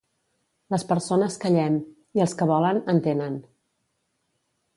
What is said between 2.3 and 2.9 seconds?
que volen,